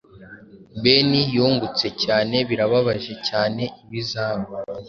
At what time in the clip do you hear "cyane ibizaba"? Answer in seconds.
3.27-4.47